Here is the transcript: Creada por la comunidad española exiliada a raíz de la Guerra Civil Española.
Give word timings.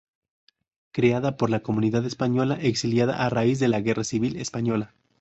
Creada 0.93 1.37
por 1.37 1.51
la 1.51 1.59
comunidad 1.59 2.07
española 2.07 2.57
exiliada 2.59 3.23
a 3.23 3.29
raíz 3.29 3.59
de 3.59 3.67
la 3.67 3.81
Guerra 3.81 4.03
Civil 4.03 4.35
Española. 4.37 4.95